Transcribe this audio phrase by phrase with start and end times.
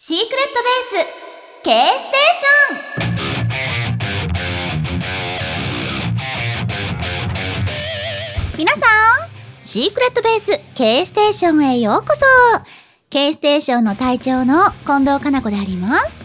[0.00, 1.08] シークレットベース
[1.64, 2.76] K ステーショ
[8.54, 8.58] ン。
[8.58, 9.28] 皆さん
[9.64, 12.24] シークレットベース K ステーションへようこそ。
[13.10, 16.24] K ステーションの隊長の近藤かな子であります。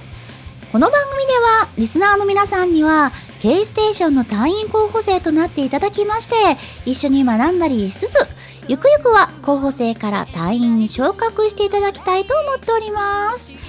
[0.72, 3.12] この番組ではリスナーの皆さんには
[3.42, 6.36] K ステーションの隊員候補生となっていただきまして
[6.86, 8.20] 一緒に学んだりしつつ
[8.68, 13.63] ゆくゆくは候補生から隊員に昇格していただきたいと思っております。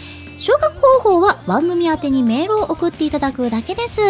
[0.45, 4.03] 昇格方法は番組宛にメールを送っていただくだけです。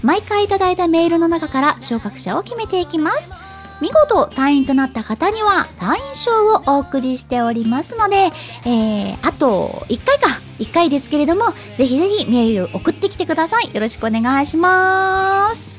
[0.00, 3.32] 毎回いただいたメールの中から昇格者を決めていきます。
[3.80, 8.30] 見事隊員となった方には隊員証をお送りしておりますので、
[8.64, 10.40] えー、あと1回か。
[10.60, 13.74] 1回ですけれどもぜひぜひメール送ってきてください。
[13.74, 15.76] よろしくお願いします。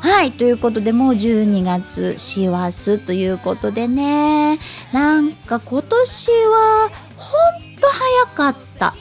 [0.00, 4.58] はいということでもう12月師走ということでね。
[4.94, 7.36] なんか今年はほ
[7.74, 8.94] んと早かった。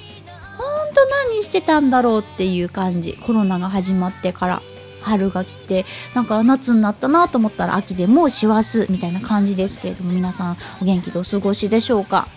[0.90, 3.14] んと何してたんだろうっていう感じ。
[3.14, 4.62] コロナが始まってから。
[5.00, 12.28] 春が来てなんか夏になったなと思ったら秋でもう師走みたいな感じですけれども皆さんお元気でお過ごしでしょうか？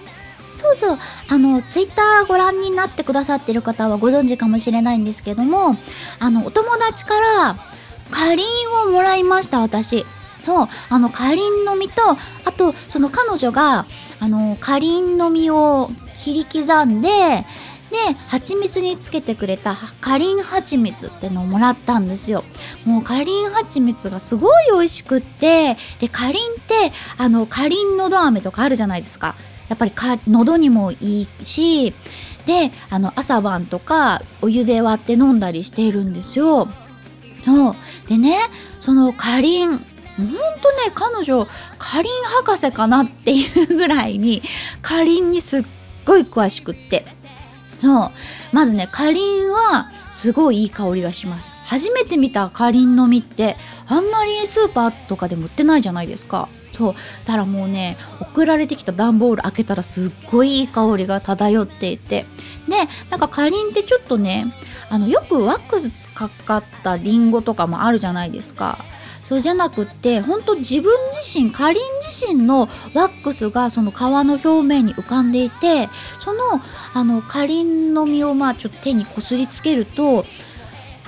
[0.52, 0.98] そうそう。
[1.30, 5.74] あのツイッターご覧になってくださってる方はご存知かもしれないんですけども
[6.20, 7.56] あのお友達から
[8.12, 10.06] かりんをもらいました私。
[10.44, 10.68] そう。
[10.90, 12.02] あのかりんの実と
[12.44, 13.86] あとその彼女が
[14.20, 17.08] あのかりんの実を切り刻んで
[17.90, 17.96] で
[18.28, 22.44] 蜂蜜につけてくれたかりん蜂蜜ってのをもらったんですよ。
[22.84, 29.34] もうかりん蜂蜜がすごい美味しくってでかりんってあのかりんのど飴とかあるじゃないですか。
[29.68, 31.94] やっぱりか喉にもいいし
[32.46, 36.68] であの朝晩とかお湯で割って飲んだりしているんですよ。
[37.44, 37.76] そう。
[38.08, 38.36] でね
[38.80, 39.88] そのかりんほんとね
[40.94, 41.46] 彼女
[41.78, 42.12] かりん
[42.44, 44.42] 博士かなっていうぐらいに
[44.82, 45.64] かりんにすっ
[46.04, 47.04] ごい詳しくって。
[47.80, 48.10] そう。
[48.52, 51.52] まずねかりんはすごいいい香りがします。
[51.64, 56.48] 初めて見たかりんの実ってあんまりスーパーとかでも売ってないじゃないですか。
[56.76, 56.94] そう。
[57.24, 62.26] たらもうね送られてきた段ボール開けたらすっごいいい香りが漂っていて。
[62.68, 62.76] で
[63.10, 64.52] なんかかりんってちょっとね
[64.90, 68.84] あのよくワックスかかったりんごとかもあるじゃないですか。
[69.30, 76.40] そうじゃなくって本当自分自身かりん自身のワックスがその皮の表面に浮かんでいてその
[76.94, 80.24] あのかりんの実をまあちょっと手にこすりつけると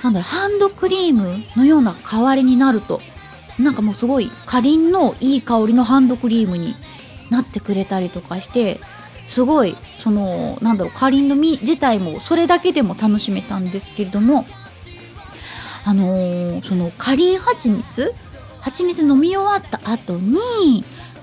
[0.01, 3.01] なんだろうハンドクリームのような代わりになると。
[3.59, 6.73] なんかもうすごいかりんのいい香りのハンドクリームに
[7.29, 8.79] なってくれたりとかして
[9.27, 14.47] すごいそのなんだろうかりんの実自体もそれだけでも楽しめたんですけれども
[15.85, 18.13] あのー、そのかりん蜂蜜？
[18.61, 20.37] 蜂蜜飲み終わった後に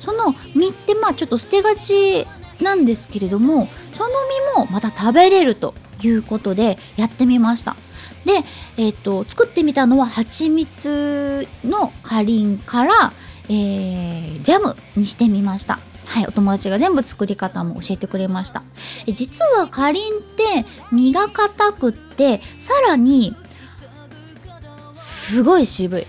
[0.01, 2.27] その実ってまあちょっと捨てがち
[2.61, 4.11] なんですけれどもその
[4.55, 7.77] 実もまた食べれるということでやってみました。
[8.25, 8.33] で、
[8.77, 13.13] えーと、作ってみたのは蜂蜜のかりんから、
[13.49, 15.79] えー、ジャムにしてみました。
[16.05, 18.63] はい、お友達が全部作り方も教えてくれました。
[19.07, 23.35] 実はかりんって身が硬くってさらに
[25.01, 26.07] すごい渋い。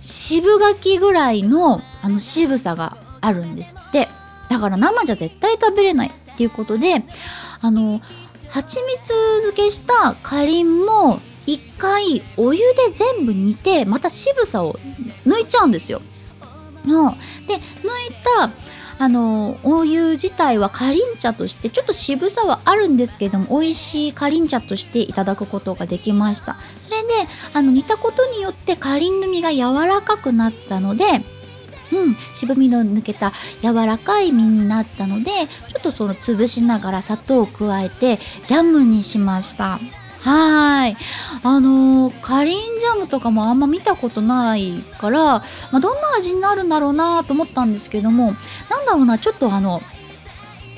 [0.00, 4.08] 渋柿ぐらいのあの渋さがあるんですって。
[4.48, 7.04] だから生じゃ絶対食べれないっていうことで
[7.60, 8.00] あの
[8.48, 9.08] 蜂蜜
[9.40, 14.78] 漬けしたかりんも一回お湯で全部煮てまた渋さを
[15.26, 16.00] 抜いちゃうんですよ。
[16.84, 17.12] の
[17.46, 17.60] で抜い
[18.38, 18.50] た
[19.02, 26.56] あのお湯自体はかりん茶としてちょっと渋さはあるんですけども美味しいかりん茶としていただくことができました。
[26.82, 27.08] それで
[27.52, 31.04] あの煮たことによってかりんの実が柔らかくなったので
[31.92, 35.30] うん、渋みの抜けた柔らかい実になったので
[35.68, 39.80] ちょっとその潰しながら砂糖を加えてジャムにしました。
[40.22, 40.96] はい。
[41.42, 48.34] あのー、かりんジャムとかもあんま見たことないから、まあ、どんな味になるんだろうなと思ったんですけども
[48.70, 49.82] なんだろうなちょっとあの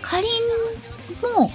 [0.00, 1.50] かりんも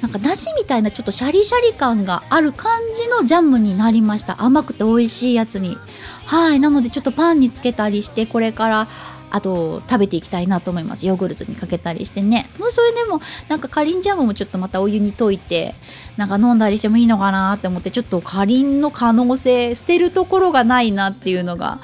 [0.00, 4.42] なんか梨みたいなちょっとシャリシャリ感がある感じのジャムになりました。
[4.42, 5.78] 甘くて美味しいやつに。
[6.26, 6.60] はい。
[6.60, 8.88] なのでちょっとパンにつけたりしてこれから
[9.34, 11.08] あと食べていきたいなと思います。
[11.08, 12.48] ヨーグルトにかけたりしてね。
[12.56, 15.74] もうそれでもなんかかりんジャムもちょっとまたお湯に溶いて
[16.16, 21.80] なんか飲んだりしてもいいのかなって思ってちょっとかりんの可能性捨てるところがないなっていうのが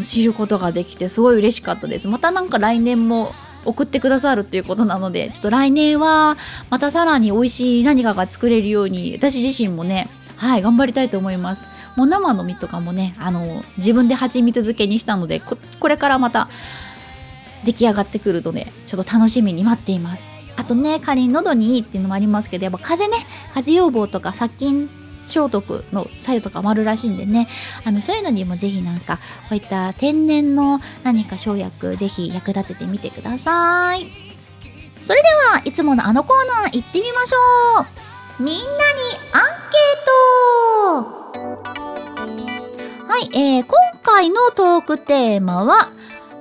[0.00, 2.08] 知ることができてすごい嬉しかったです。
[2.08, 3.32] またなんか来年も
[3.64, 6.36] 送ってくださるということなのでちょっと来年は
[6.70, 11.68] またさらに美味しい何かが作れるように私自身もねはい頑張りたいと思います。
[11.96, 16.48] もう生の実とかもねあの自分で蜂蜜漬けにしたのでこれからまた
[17.64, 20.28] 出来上がってくるのでちょっと楽しみに待っています。
[20.56, 24.90] あとね仮に喉にいいっていうのもありますけどやっぱ風邪ね風邪予防とか殺菌
[25.24, 27.48] 消毒の作用とかもあるらしいんでね。
[27.84, 29.22] あのそういうのにもぜひなんかこ
[29.52, 34.06] ういった天然の何か生薬ぜひ役立ててみてください。
[35.00, 37.36] それではいつものあのコーナー行ってみましょ
[38.40, 38.42] う。
[38.42, 38.62] みんなに
[39.32, 41.21] アンケート。
[41.34, 45.90] はい、えー、今回のトークテーマは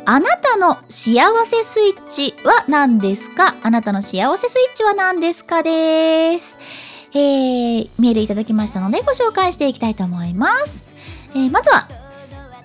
[0.06, 3.56] あなたの幸せスイッチは何ですか？
[3.64, 6.58] あなたの幸せスイッチは何ですかです。
[7.14, 10.90] えー、メールいただきましたのでご紹介していきたいと思います。
[11.34, 11.88] えー、まずは、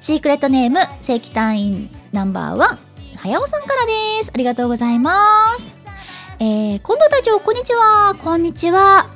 [0.00, 2.78] シークレットネーム正規隊員ナンバーワン、
[3.16, 3.92] はやおさんからで
[4.24, 4.32] す。
[4.34, 5.78] ありがとうございます。
[6.38, 8.14] えー、近藤隊長、こんにちは。
[8.22, 9.06] こんにちは。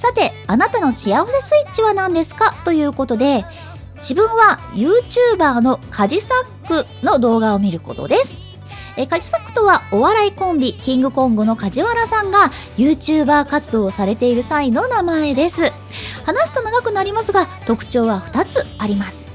[0.00, 2.54] さて、あなたの幸せスイッチは何ですか？
[2.64, 3.44] ということで、
[3.96, 6.32] 自分は YouTuber のカジサ
[6.64, 8.38] ックの動画を見ることです。
[8.96, 15.70] えカジサックとはお笑いコンビキングコングの梶原さんが YouTuber 活動をされている際の名前です。
[16.24, 19.26] 話すと長くなりますが特徴は2つあります。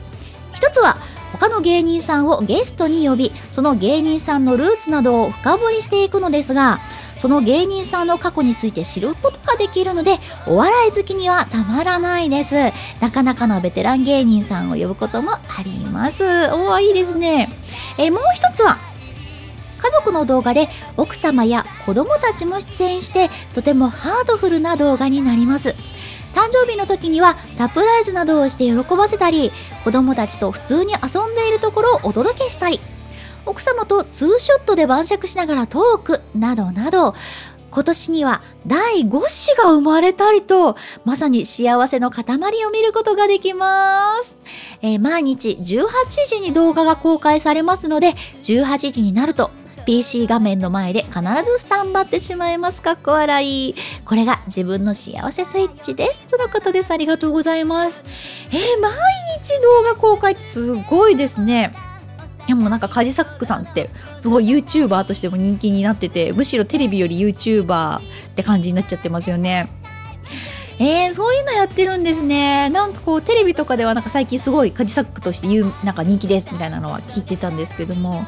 [0.54, 0.98] 1つは
[1.32, 6.80] 他の芸人さんをゲストに呼びその芸人さんのルーツなどを深掘りしていくのですが
[7.18, 10.18] その芸人さんの過去について知ることができるので
[10.48, 12.56] お笑い好きにはたまらないです。
[13.02, 16.24] なかなかのベテラン芸人さんを呼ぶこともあります。
[16.52, 17.50] おおいいですね。
[17.98, 18.78] えもう一つは
[19.78, 20.68] 家族の動画で
[20.98, 25.76] 奥様や子供たちも出演してとてもハードフルな動画になります。
[26.36, 29.52] 誕生日の時にはサプライズなどをして喜ばせたり
[29.86, 32.82] 子供たちと普通に遊んでいるところをお届けしたり
[33.46, 37.16] 奥様とツーショットで晩酌しながらトークなどなど
[37.76, 42.24] 今年には第5子が生まれたりとまさに幸せの塊
[42.66, 44.38] を見ることができます、
[44.82, 45.86] えー、毎日18
[46.28, 48.14] 時に動画が公開されますので
[48.44, 49.52] 18時になると
[49.86, 52.82] PC 画面の前で必ずスタンバってしまいます。
[52.82, 53.76] かっこ笑い。
[54.04, 56.22] これが自分の幸せスイッチです。
[56.22, 56.92] とのことです。
[56.92, 58.02] ありがとうございます。
[58.50, 58.94] えー、毎
[59.44, 61.76] 日動画公開ってすごいですね。
[62.48, 63.90] でもなんかカジサックさんって
[64.20, 68.02] すごい YouTuber としても人気になっててむしろテレビより YouTuber っ
[68.36, 69.70] て感じになっちゃってますよね。
[70.78, 72.70] えー、そういうのやってるんですね。
[72.70, 78.26] なんかこうテレビとかではなんか最近すごいカジサックとして言うなんか人気ですみたいなのは聞いてたんですけども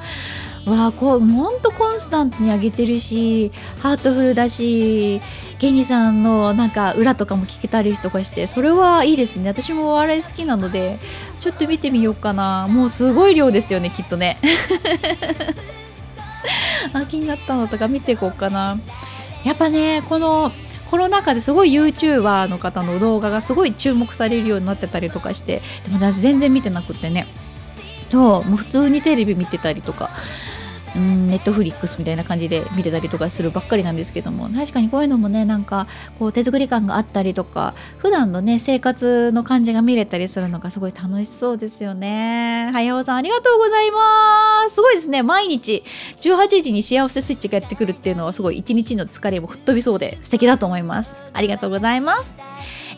[0.67, 5.21] わあこうほんとコンスタントに上げてるしハートフルだし
[5.59, 9.49] 芸人さんのなんか裏とかも聞けたりとかしてそれはいいですね。
[9.49, 10.99] 私もお笑い好きなので
[11.39, 12.67] ちょっと見てみようかな。
[12.69, 14.37] もうすごい量ですよねきっとね。
[16.93, 18.77] あ気になったのとか見ていこうかな。
[19.45, 20.51] やっぱねこの
[20.91, 27.27] コロナ禍ですごい YouTuber の方の動画がすごい注目されるようになってたりとかしてでも全然見てなくてね。
[28.11, 30.09] そうもう普通にテレビ見てたりとか。
[30.97, 34.49] ネットフリックスみたいな感じで見てたりとかするばっかりなんですけども。
[34.49, 35.87] 確かにこういうのもねなんか
[36.19, 42.71] こう手作り感があったりとか普段のね生活の感じが見れたりするのがすごい楽しそうですよね。
[42.73, 44.75] はやおさんありがとうございます。
[44.75, 45.23] すごいですね。
[45.23, 45.83] 毎日
[46.21, 51.17] 18時に幸せスイッチがやってくるっていうのはすごい一日の疲れも吹っ飛びそうで素敵だと思います。
[51.33, 52.33] ありがとうございます、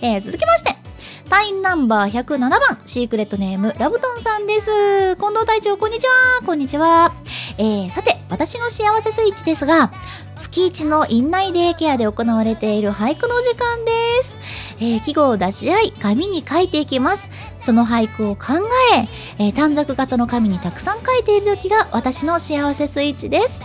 [0.01, 0.88] えー、続きまして
[1.29, 5.15] 隊員ナンバー107番、シークレットネーム、ラブトンさんです。
[5.15, 6.41] 近藤隊長、こんにちは。
[6.43, 7.13] こんにちは。
[7.59, 9.91] えー、さて、私の幸せスイッチですが、
[10.35, 13.91] 月一の院内デイケアで行われている俳句の時間で
[14.23, 14.37] す。
[14.79, 17.29] えー、季語を出し合い、紙に書いていきます。
[17.61, 18.53] その俳句を考
[18.95, 19.07] え
[19.37, 23.61] えー、短冊型の紙にたくさん書いている時が私の幸せスイッチです。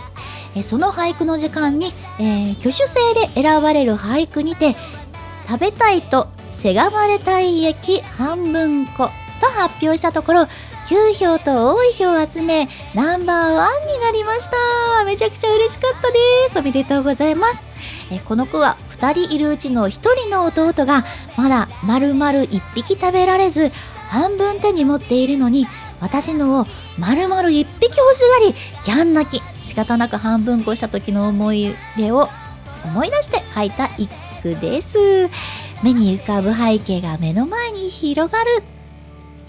[0.55, 2.99] えその俳句の時間に、え挙手制
[3.33, 4.75] で選ばれる俳句にて、
[5.47, 9.09] 食べたいとせがまれたい駅半分個
[9.41, 10.41] と発表したところ
[10.87, 15.03] 9票と多い票を集めナンバーワンになりました。
[15.03, 16.57] めちゃくちゃ嬉しかったです。
[16.57, 17.61] おめでとうございます。
[18.11, 21.03] えこの句は2人いるうちの1人の弟が
[21.35, 23.71] まだ丸々1匹食べられず
[24.09, 25.67] 半分手に持っているのに
[25.99, 26.65] 私のを
[26.97, 28.53] 丸々1匹欲しがり
[28.85, 29.43] ギャン泣き。
[29.61, 32.29] 仕方なく半分こした時の思い出を
[32.85, 34.09] 思い出して書いた一
[34.41, 35.29] 句です。
[35.85, 38.63] 目に浮かぶ背景が目の前に広がる。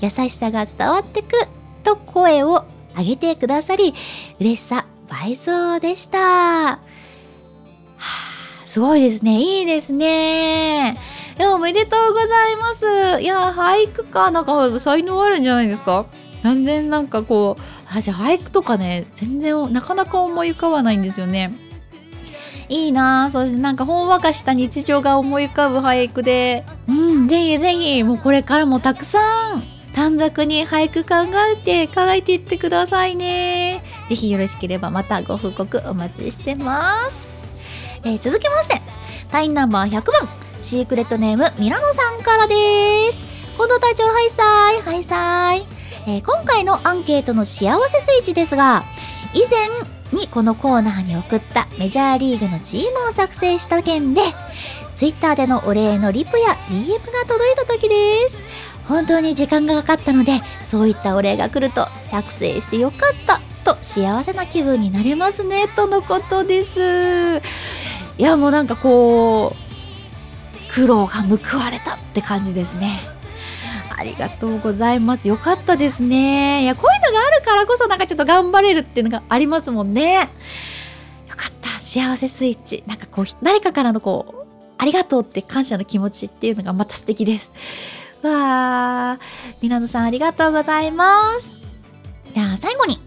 [0.02, 1.46] 優しさが伝わってくる
[1.82, 3.94] と声を上げてくださり
[4.38, 6.78] 嬉しさ倍増でした、はあ、
[8.66, 9.40] すごいですね。
[9.40, 10.98] いいですね。
[11.54, 13.22] おめでとうございます。
[13.22, 14.30] いや俳句か。
[14.30, 16.04] なんか才能あるんじゃないですか。
[16.42, 21.56] 全然なんかこう私俳句とかね全然なかなか思い浮かばないんですよね。
[22.68, 23.30] いいな。
[23.30, 26.64] そしてなんかほんわかした日常が思い浮かぶ俳句で。
[26.88, 28.02] うんぜひぜひ。
[28.02, 29.62] もうこれからもたくさん
[29.94, 33.82] 短冊に俳句考えて書いていってくださいね。
[34.08, 37.26] ぜひよろしければまたご報告お待ちしてます。
[38.04, 38.80] えー、続きまして。
[39.30, 40.28] サインナンバー100番
[40.60, 42.54] シークレットネームミラノさんからで
[43.12, 43.24] す。
[43.56, 44.82] 近藤隊長ハイサイ。
[44.82, 45.66] ハイサイ、
[46.06, 48.84] えー、今回のアンケートの幸せスイッチですが
[49.34, 54.22] 以前にこのコーナーに送ったメジャーリーグのチームを作成した件で
[54.94, 58.42] Twitter でのお礼のリプや DM が届いた時です。
[58.86, 67.42] 本当に時間がかかったのでそういったお礼が来ると作成してよかったと幸せな気分になれますねとのことです。
[68.18, 73.15] いやもうなんかこう苦労が報われたって感じですね。
[73.96, 75.26] ありがとうございます。
[75.28, 76.62] よかったですね。
[76.62, 80.30] いやこういうのがあるからこそなんかちょっと頑張れるっていうのがありますもんね。
[81.28, 81.80] よかった。
[81.80, 82.84] 幸せスイッチ。
[82.86, 84.46] なんかこう誰かからのこう
[84.78, 87.52] ありがとうって感謝の気持ちっていうのがまた素敵です。
[88.22, 89.24] わー。
[89.62, 91.52] 皆野さんありがとうございます。
[92.34, 92.98] じゃあ最後に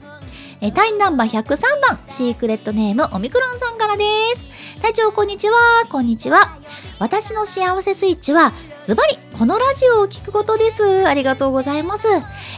[0.62, 4.04] えタイナンバー103番、シークレットネームオミクロンさんからで
[4.36, 4.46] す。
[4.82, 5.56] 隊長、こんにちは。
[5.90, 6.58] こんにちは。
[7.00, 8.52] 私の幸せスイッチは、
[8.90, 11.08] ズバリ、このラジオを聴くことです。
[11.08, 12.08] ありがとうございます。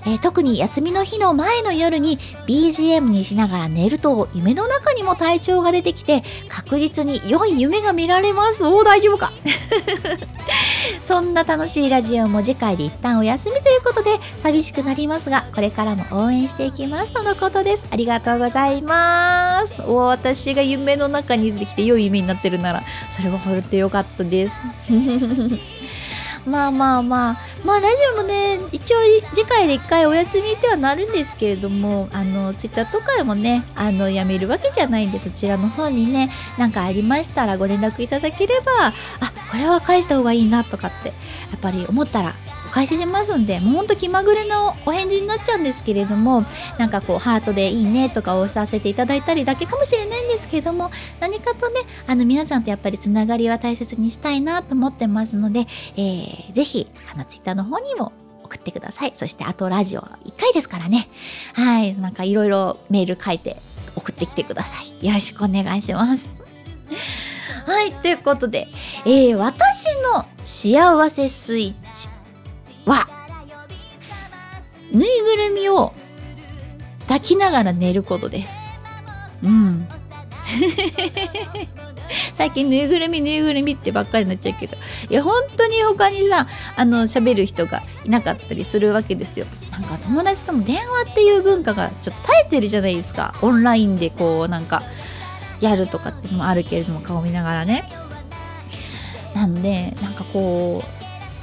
[0.06, 8.66] えー、特に休みの日の前の夜に BGM にしながら寝ると夢の中にも対象が出てきて確実に良い夢が見られます。
[8.66, 9.34] おー、大丈夫か？
[11.06, 17.86] そんな楽しいラジオも次回で一旦お休みということで寂しくなりますがこれからも応援していきますとのことです。
[17.92, 19.82] ありがとうございます。
[19.86, 24.62] お私が夢の中に出てきて良い夢になってるならそれはほれてよかったです。
[26.46, 28.98] まあまあまあまあラジオもね一応
[29.34, 38.94] 次回で1回お休みってはなるんですけれどもあのツイッターとかでもねあのやめるわけじゃないんでそちらの方にね何かありましたらご連絡いただければあ
[39.52, 41.14] これは返した方がいいなとかってや
[41.58, 42.34] っぱり思ったら
[42.72, 46.44] 返ししますんでもうほんと気まぐれのお返事になっちゃうんですけれども
[46.80, 58.12] なんかこうハートでいいねとか押させていただいたりだけかもしれないんですけれども何かとねあの皆さんとやっぱりつながりは大切にしたいなと思ってますので、えー、ぜひあのツイッターの方にも
[58.44, 59.12] 送ってください。
[59.16, 61.08] そしてあとラジオ1回ですからね。
[61.54, 61.96] はい。
[61.96, 63.56] なんかいろいろメール書いて
[63.96, 65.06] 送ってきてください。
[65.06, 66.30] よろしくお願いします。
[67.66, 68.68] はい、ということで、
[69.06, 72.21] えー、私の幸せスイッチ。
[72.86, 73.08] は
[74.92, 75.94] ぬいぐるみを
[77.02, 78.50] 抱きながら寝ることです。
[79.44, 79.88] うん。
[82.36, 84.76] 最近ぬいぐるみぬいぐるみってばっかりになっちゃうけど
[85.10, 94.84] いや本当に他にさあの喋る人がいなかったりするわけですよなんか友達とも電話っていう文化がちょっと耐えてるじゃないですかオンラインでこうなんか
[95.62, 97.90] やるとかってのもあるけれども顔見ながらね
[99.34, 101.01] なんでなんかこう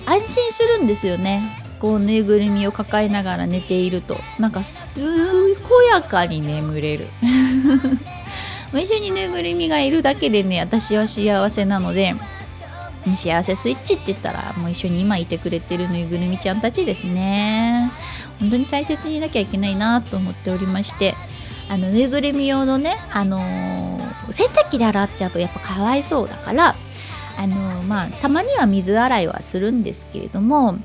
[0.09, 1.43] 安心するんですよね。
[1.81, 4.17] こうぬいぐるみを抱えながら寝ていると。
[4.39, 4.63] なんか
[4.95, 5.05] 健
[5.93, 7.07] やかに眠れる。
[8.73, 12.15] 一緒にぬいぐるみがいるだけでね私は幸せなので
[13.17, 17.91] 幸せスイッチって言ったらもう一緒に今いてくれてるぬいぐるみちゃんたちですね。
[18.41, 21.15] 本当に大切にいなきゃいけないなと思っておりまして
[21.69, 26.75] あのぬいぐるみ用のね、あのー、洗濯機で洗っちゃうとやっぱかわいそうだから
[27.39, 30.77] あのまあたまには水洗いはするんですけれども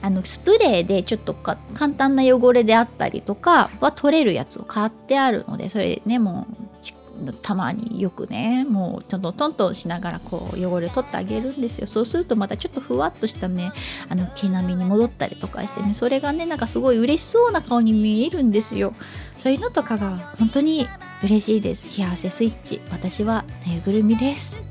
[0.00, 1.58] あのスプレーでちょっと簡
[1.94, 11.86] 単な汚れであったりとかは取れるやつを買ってあるのでそれねもうたまによくねもうちょっとトントンしながらこう汚れ取ってあげるんですよ。
[11.86, 13.72] そうするとまたちょっとふわっとしたね
[14.08, 18.94] あの毛並みに戻ったりとかしてねそれがねなんかすごい嬉しそうな顔に見えるんですよ。
[19.38, 20.86] そういうのとかが本当に
[21.24, 21.94] 嬉しいです。
[22.00, 22.80] 幸せスイッチ。
[22.90, 24.65] 私はぬいぐるみです。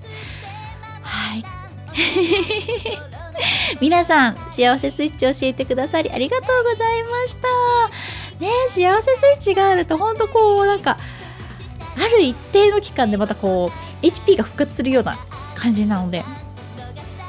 [1.06, 1.46] はい。
[3.80, 7.48] 皆さん幸せスイッチ教えてくださりありがとうございました。
[8.40, 10.98] ね幸せスイッチがあるとほんとこうなんか
[11.98, 13.72] ある一定の期間でまたこ
[14.02, 15.18] う HP が復活するような
[15.56, 16.24] 感じなので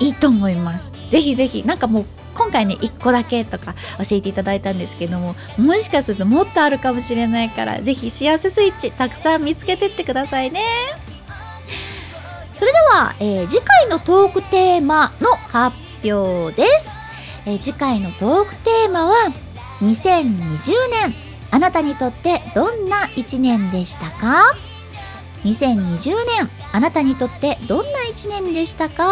[0.00, 0.90] いいと思います。
[1.10, 10.60] ぜひぜひなんかもう今回ね1個だけとか教えていただいたんですけどももしかするともっとあるかもしれないからぜひ幸せスイッチたくさん見つけてってくださいね。
[12.86, 15.76] では、えー、次回のトークテーマの発
[16.08, 16.88] 表です、
[17.44, 19.14] えー、次回のトークテーマは
[19.80, 20.72] 2020
[21.08, 21.14] 年
[21.50, 24.54] あなたにとってどんな1年でしたか
[25.42, 29.04] ？2020年あなたにとってどんな1年でしたか？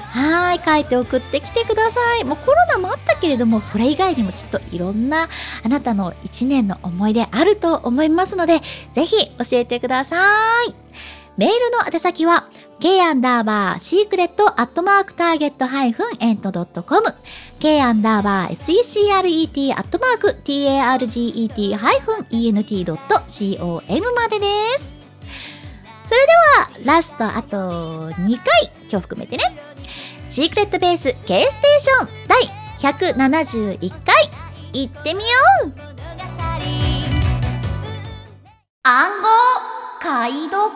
[0.00, 2.24] はい書いて送ってきてください。
[2.24, 5.28] もうコロナもあったけれどもそれ以外にもきっといろんな
[5.62, 8.60] あなたの1年の思い出あると思いますので
[8.92, 10.16] ぜひ教えてくださ
[10.68, 10.74] い。
[11.36, 12.48] メールの宛先は
[12.80, 17.02] k アンダーバーシークレットアットマークターゲットハイフンエントドットコム
[17.60, 24.46] k アンダーバー secret アットマーク target ハイフン ent ドット com までで
[24.78, 24.92] す。
[26.04, 29.44] そ、それではラストあと2回今日含めてね
[30.28, 32.42] シークレットベース K ステーション第
[32.92, 34.30] 171回
[34.72, 35.26] 行ってみよ
[35.64, 37.03] う
[38.86, 39.28] 暗号
[39.98, 40.70] 解読？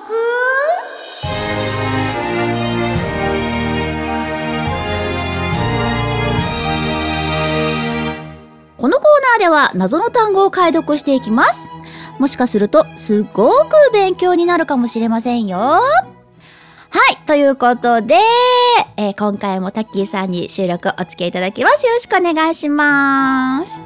[8.78, 9.04] このコー
[9.36, 11.68] ナーでは謎の単語を解読していきます
[12.18, 15.80] もしかするとすごく勉強になるかもしれませんよは
[17.12, 17.16] い。
[17.26, 18.14] ということで、
[18.96, 21.84] えー、今回もタッキーさんに収録お付き合いいただきます。
[21.84, 23.82] よろしくお願いします。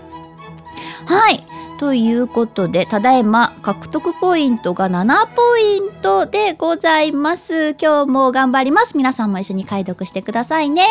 [1.07, 1.51] はい。
[1.82, 7.70] ということで、ただいま獲得ポイントが7ポイントでございます。
[7.70, 8.96] 今日も頑張ります。
[8.96, 10.86] 皆さんも一緒に解読してくださいね。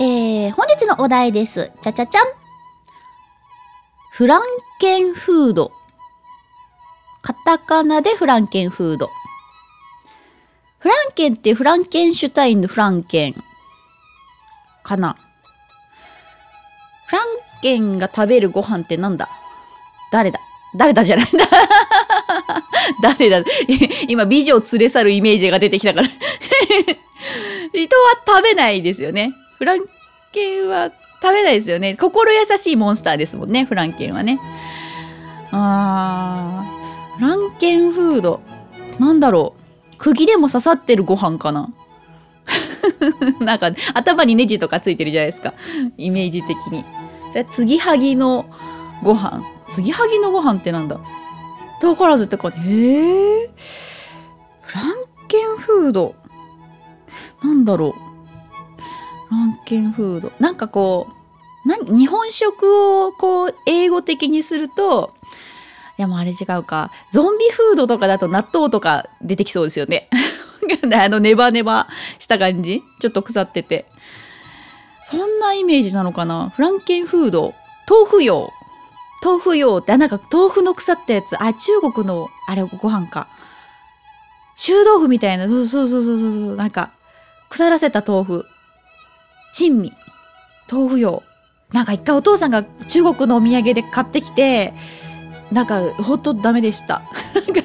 [0.00, 1.70] えー、本日のお題です。
[1.80, 2.24] ちゃちゃちゃん。
[4.10, 4.42] フラン
[4.80, 5.70] ケンフード。
[7.22, 9.12] カタカナでフランケンフード。
[10.80, 13.44] フランケンってフランケンシュタインのフランケン
[14.82, 15.16] かな？
[17.06, 17.26] フラン
[17.62, 19.28] ケンが食べるご飯ってなんだ？
[20.14, 20.38] 誰だ？
[20.76, 21.44] 誰だじゃないんだ
[23.02, 23.42] 誰だ？
[24.06, 26.08] 今美女を連れ去るイメージが出てきたから
[27.74, 29.32] 人は食べないですよね。
[29.58, 29.80] フラン
[30.30, 31.96] ケンは食べないですよね。
[31.96, 34.38] 心優しいモンスターですもんね、フランケンはね。
[35.50, 38.40] あー、フランケンフード。
[39.00, 39.54] なんだろ
[39.92, 39.96] う。
[39.98, 41.70] 釘でも刺さってるご飯かな
[43.40, 45.54] なんか頭にネジとかついてるじゃないですか
[45.96, 46.84] イメージ的に
[47.30, 48.44] それ継ぎはぎの
[49.02, 51.00] ご飯継ぎはぎのご飯ってなんだ？
[51.80, 53.50] 遠からずってかへえ
[54.62, 54.94] フラン
[55.28, 56.14] ケンフード
[57.42, 57.98] なんだろうフ
[59.30, 61.08] ランケンフードなんかこ
[61.64, 65.14] うな日本食をこう英語的にすると
[65.98, 66.90] いやもうあれ違うか。
[67.12, 70.08] ゾンビフードとかだと納豆とか出てきそうですよね。
[70.92, 73.86] あのネバネバした感じちょっと腐ってて。
[75.06, 77.54] そんなイメージなのかなフランケンフード。
[77.88, 78.50] 豆腐用。
[79.24, 81.42] 豆腐用って、なんか豆腐の腐ったやつ。
[81.42, 83.28] あ、中国の、あれご飯か。
[84.56, 85.48] 臭豆腐みたいな。
[85.48, 86.56] そうそうそうそうそう。
[86.56, 86.90] なんか、
[87.48, 88.46] 腐らせた豆腐。
[89.54, 89.92] 珍味。
[90.70, 91.22] 豆腐用。
[91.72, 94.74] なんか一回お父さんが中国のお土産で買ってきて、
[95.50, 97.02] なんかほんとダメでした
[97.44, 97.62] 大人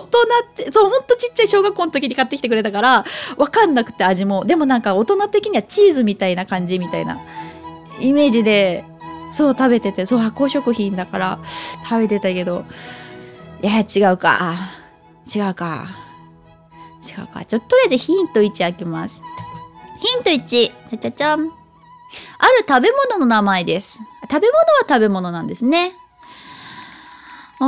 [0.00, 3.04] ってそうほんとちっちゃい小学校の時に買ってきてくれたから
[3.36, 7.20] 分かんなくて味もでもなんか大人的にはチーズみたいな感じみたいな
[8.00, 8.84] イメージで
[9.32, 11.38] そう食べててそう発酵食品だから
[11.88, 12.64] 食べてたけど
[13.62, 14.56] いや違うか。
[15.34, 15.86] 違うか。
[17.02, 17.44] 違うか。
[17.44, 19.20] ちょっととりあえずヒント1開きます。
[19.98, 20.72] ヒント1ち。
[20.92, 23.98] ゃちゃちゃんある食べ物の名前です。
[24.30, 25.92] 食べ物は食べ物なんですね。
[27.60, 27.66] あー、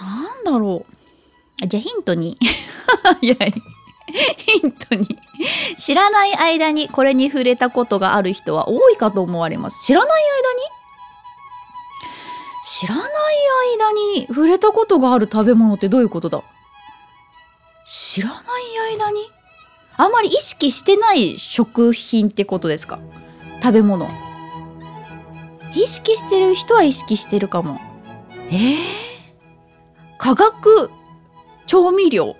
[0.00, 0.86] なんだろ
[1.62, 1.66] う。
[1.66, 2.38] じゃあヒントに。
[3.20, 3.36] いや、
[4.36, 5.18] ヒントに。
[5.76, 9.84] 知らない間にこれに触れたことがある人は多いかと思われます。
[9.84, 10.62] 知らない間に？
[12.64, 13.06] 知らない
[13.78, 16.42] 間に触れたことがある食べ物ってどういうことだ？
[17.86, 18.42] 知らない
[18.96, 19.20] 間に？
[19.96, 22.98] あんまり意識してない食品ってことですか？
[23.62, 24.08] 食べ物。
[25.74, 27.78] 意識してる人は意識してるかも。
[28.50, 28.76] えー、
[30.18, 30.90] 化学
[31.66, 32.36] 調味料。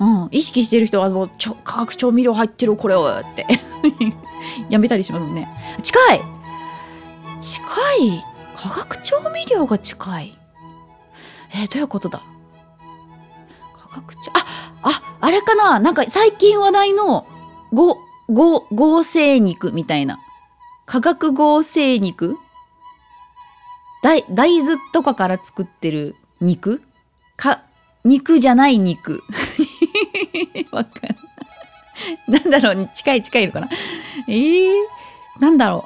[0.00, 3.46] うん、意識してる人はもうちょ化学調味料入ってるこれをって。
[4.70, 5.48] やめたりしますもんね。
[5.82, 6.20] 近い。
[7.40, 7.64] 近
[8.04, 8.24] い。
[8.56, 10.38] 化学調味料が近い。
[11.52, 12.22] えー、どういうことだ？
[13.76, 14.44] 化学調あ
[14.82, 15.80] ああれかな？
[15.80, 17.26] なんか最近話題の
[17.72, 20.20] ごご合成肉みたいな。
[20.86, 22.36] 化学合成肉？
[24.02, 26.82] 大大豆とかから作ってる肉？
[27.36, 27.62] か
[28.04, 29.22] 肉じゃない肉。
[30.70, 32.40] わかんない。
[32.42, 33.68] なんだろう近い近いのかな？
[34.28, 34.72] えー、
[35.40, 35.84] なんだろ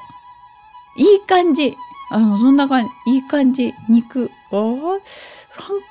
[0.97, 1.77] ういい感じ。
[2.11, 3.13] あの、そんな感じ。
[3.15, 3.73] いい感じ。
[3.89, 4.31] 肉。
[4.51, 5.01] あフラン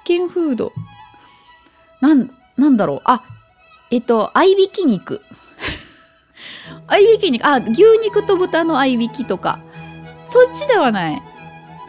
[0.03, 0.71] ケンフード。
[2.01, 3.01] なん、なんだろう。
[3.05, 3.23] あ、
[3.89, 5.21] えっと、合いびき肉。
[6.87, 7.45] 合いびき肉。
[7.45, 9.59] あ、牛肉と豚の合いびきとか。
[10.27, 11.21] そっちではない。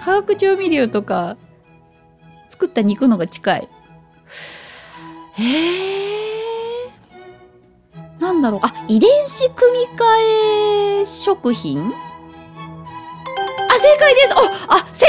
[0.01, 1.37] 化学調味料とか
[2.49, 3.69] 作った肉のが近い
[5.35, 6.52] へえ
[8.23, 8.61] なんだろう。
[8.63, 10.05] あ遺伝子組み換
[11.03, 11.83] え食品？
[11.83, 11.85] あ
[13.75, 14.33] 正解です。
[14.35, 14.37] お
[14.73, 15.07] あ正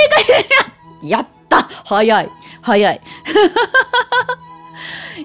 [1.01, 1.05] 解。
[1.09, 1.61] やった。
[1.85, 2.31] 早い。
[2.61, 3.01] 早い。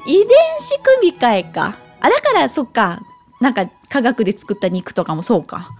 [0.05, 0.27] 遺伝
[0.59, 1.77] 子組み換えか。
[2.01, 3.01] あだからそっか。
[3.41, 5.71] なんか科学で作った肉とかもそうか。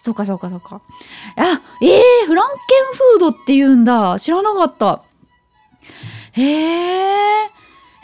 [0.00, 0.80] そうかそうかそうか。
[1.36, 2.58] あ、えー、フランケン
[2.96, 4.18] フードって言うんだ。
[4.18, 5.04] 知らなかった。
[6.32, 7.50] へえ。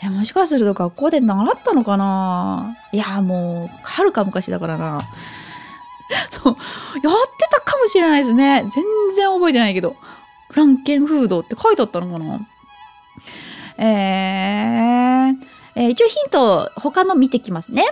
[0.03, 2.77] え、もしかすると学校で習ったのかな？
[2.91, 5.01] いや、もう、はるか昔だからな。
[6.29, 8.65] そう、やってたかもしれないですね。
[8.69, 8.83] 全
[9.15, 9.95] 然覚えてないけど。
[10.49, 12.47] フランケンフードって書いてあったのかな？
[13.77, 15.35] えー、
[15.75, 17.83] えー、一応ヒント、他の見てきますね。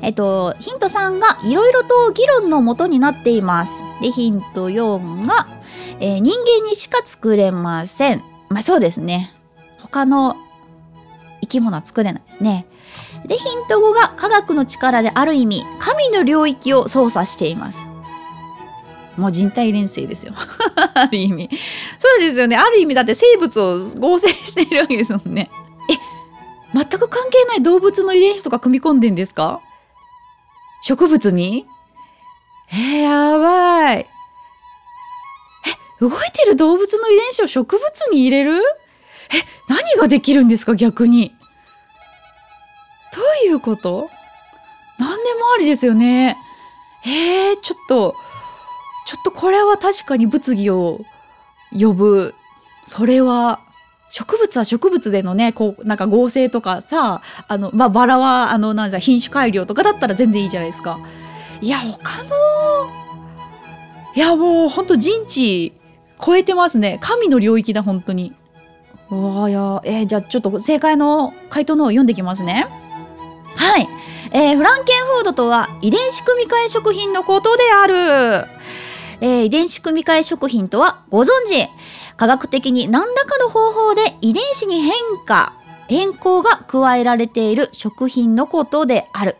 [0.00, 3.72] えっと、ヒント3がいろいろと議論のもとになっています。
[4.00, 5.46] で、ヒント4が、
[6.00, 8.22] えー、人間にしか作れません。
[8.48, 9.34] まあそうですね。
[9.80, 10.36] 他の
[11.52, 12.66] き物は作れないですね。
[13.26, 17.84] で、ヒント5が科学の力である意味、神の領域を操作しています。
[19.16, 20.32] もう人体連生ですよ。
[20.94, 21.50] ある意味。
[21.98, 22.56] そうですよね。
[22.56, 25.50] ある意味だって生物を合成しているわけですもんね。
[25.90, 25.98] え、
[26.74, 29.60] 全く関係ない動物の遺伝子とか組み込んでんですか？
[30.84, 31.66] 植物に？
[32.72, 33.98] えー、やばい。
[33.98, 34.06] え、
[36.00, 38.56] 動いてる動物の遺伝子を植物に入れる？
[38.58, 38.62] え、
[39.68, 41.32] 何ができるんですか逆に？
[43.14, 44.08] どういうこと？
[44.98, 46.38] 何でもありですよね。
[47.04, 48.14] えー、ちょっと、
[49.06, 51.00] ちょっとこれは確かに物議を
[51.72, 52.34] 呼ぶ。
[52.84, 53.60] それは、
[54.10, 60.98] 植物は植物でのね、こう、なんか合成とかさ、あの、まあ、バラは、あの、なんだ、品種改良とかだったら全然いいじゃないですか。
[61.60, 62.30] いや、他の、
[64.14, 65.72] いや、もう、ほんと人知
[66.24, 66.98] 超えてますね。
[67.00, 68.34] 神の領域だ、本当に。
[69.10, 72.66] うわいや、えー、じゃあちょっと正解の回答の方読んできますね。
[73.56, 73.88] はい。
[74.32, 77.94] えー、フランケンフードとは遺伝子組み換え食品のことである。
[79.20, 81.68] えー、遺伝子組み換え食品とはご存知
[82.16, 85.54] 科学的に何らかの方法で遺伝子に変化、
[85.88, 89.36] 変更が加えられている食品のことである。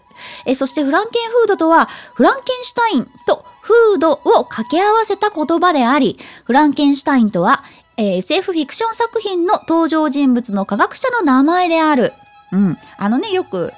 [0.47, 7.65] え、そしてフランケンフードとはフランケンシュタインとフードを掛け合わせた言葉であり、フランケンシュタインとは、
[7.97, 12.13] え、SF フィクション作品の登場人物の科学者の名前である。
[12.53, 12.79] うん。
[12.99, 13.73] あのね、よく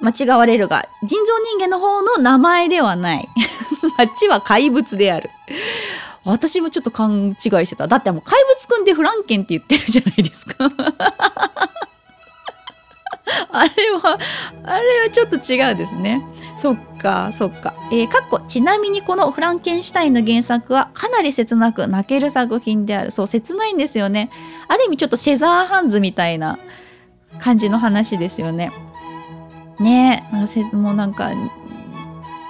[0.00, 3.28] 間違われるが、人造人間の方の名前ではない。
[3.98, 5.30] あっちは怪物である。
[6.24, 7.86] 私もちょっと勘違いしてた。
[7.86, 10.54] だってもう怪物くんでフランケンって言ってるじゃないですか。
[13.52, 14.18] あれは、
[14.64, 16.22] あれはちょっと違うですね。
[16.56, 17.74] そっか、そっか。
[17.90, 23.10] えー、かっこ、ちなみにこのフランケンシュタインの原作はかなり切なく泣ける作品である。
[23.10, 24.30] そう、切ないんですよね。
[24.68, 26.58] ある意味ちょっとシェザーハンズみたいな
[27.40, 28.72] 感じの話ですよね。
[29.80, 31.32] ねなんかせもうなんか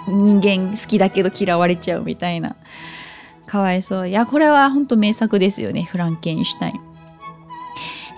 [0.08, 2.56] 人間好きだけど嫌われちゃうみたいな。
[3.46, 4.08] かわいそう。
[4.08, 5.82] いやこれは本当名作ですよね。
[5.82, 6.86] フランケンシュタイン。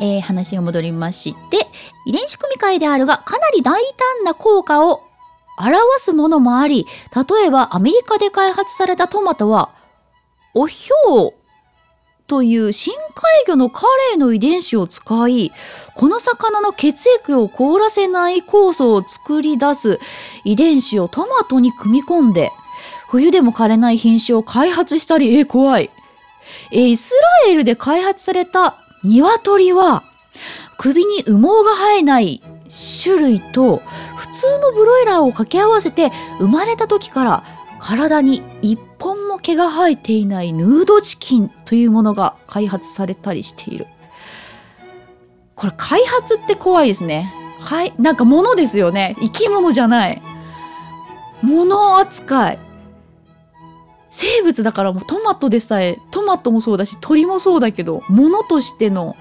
[0.00, 1.56] えー、話を戻りまして
[2.06, 3.82] 遺伝子組み換えであるがかなり大
[4.16, 5.02] 胆な効果を
[5.58, 9.70] 表すものもあり例えばアメリカで開発されたトマトは
[10.54, 11.34] おひょう
[12.28, 15.50] という深海魚のカレイの遺伝子を使い、
[15.94, 19.98] この魚の血液を凍らせない酵素を作り出す
[20.44, 22.52] 遺伝子をトマトに組み込んで、
[23.08, 25.90] 冬でも枯れない品種を開発したり、えー、怖い。
[26.70, 27.14] え、イス
[27.46, 30.04] ラエルで開発された鶏は、
[30.76, 32.42] 首に羽毛が生えない
[33.02, 33.82] 種類と
[34.16, 37.44] 普通のブロイラーを掛け合わせて生まれた時から
[37.80, 43.86] 体に一本も毛が生えていないヌードチキンというものが開発されたりしている。
[45.54, 47.32] これ開発って怖いですね。
[47.60, 49.16] はい、なんか物ですよね。
[49.20, 50.22] 生き物じゃない。
[51.42, 52.58] 物扱い。
[54.10, 59.16] 生物だからもうトマトでさえ、トマトもそうだし、鳥もそうだけど、物としての、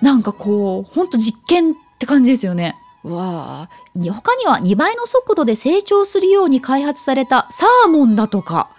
[0.00, 2.76] なんかこう、ほんと実験って感じですよね。
[3.04, 3.68] わあ。
[3.94, 8.70] 他には2倍の速度で成長するように開発されたサーモンだとか。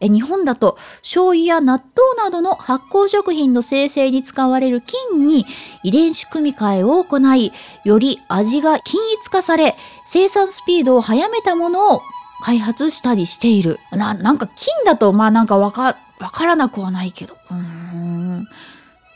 [0.00, 5.44] え日本だと醤油や納豆などの発酵食品の生成に使われる菌に
[5.82, 7.52] 遺伝子組み換えを行い
[7.84, 9.74] より味が均一化され
[10.06, 12.02] 生産スピードを速めたものを
[12.44, 13.80] 開発したりしている。
[13.90, 17.36] ななんか菌だとまあなんかわかからなくはないけど。
[17.50, 18.46] うん。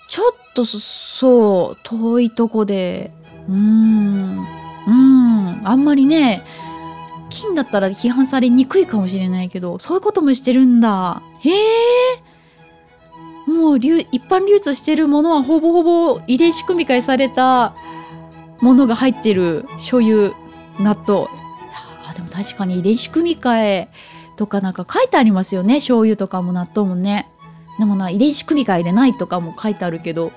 [0.09, 3.13] ちょっとそう遠いとこで。
[3.49, 4.39] うん。
[4.39, 5.63] うん。
[5.65, 6.43] あんまりね
[7.31, 11.23] 金だったら批判されにくいかもしれないけどそういうこともしてるんだ。
[11.41, 11.53] へえ。
[13.47, 17.75] もう一般流通してるものはほぼほぼ遺伝子組み換えされた
[18.61, 19.67] ものが入ってる。
[19.79, 20.33] 醤油
[20.79, 21.29] 納豆。
[22.09, 23.89] あでも確かに遺伝子組み換え
[24.37, 25.77] とかなんか書いてありますよね。
[25.77, 27.29] 醤油とかも納豆もね。
[27.79, 30.33] でもな遺伝子組み換えでないとかも書いてあるけど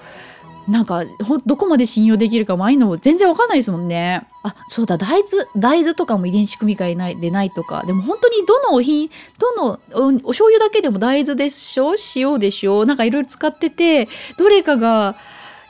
[0.67, 1.03] なんか
[1.45, 4.27] どこまで信用できるかもああいの全然わかんないですもんね。
[4.43, 9.79] あそうだ大豆大豆とかも遺伝子組み換えないでないとかでも本当にどのお品どの
[10.23, 15.15] お醤油だけでも大豆でしょ塩でしょなんかいろいろ使っててどれかが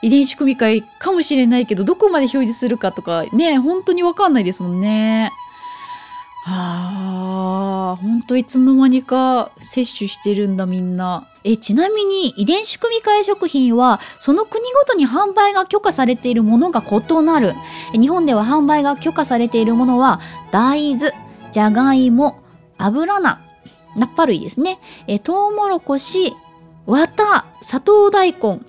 [0.02, 5.32] 遺伝子組み換えかもしれないけどどこまで表示するかとかね本当に分かんないですもんね。
[6.48, 11.28] あーほんといつの間にか摂取してるんだみんな。
[11.48, 17.54] えちなみに遺伝子組み換え食品はその国ごとに販売が許可されているものが異なる。
[17.94, 21.12] え日本では販売が許可されているものは大豆
[21.52, 22.42] じゃがいも
[22.78, 23.38] 油菜
[23.94, 24.80] ナッパ類ですね。
[25.06, 26.34] えトウモロコシ
[26.86, 28.60] 綿砂糖大根